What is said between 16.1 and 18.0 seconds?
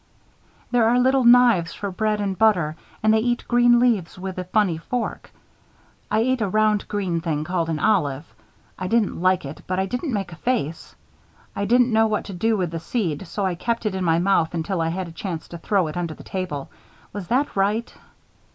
the table. Was that right?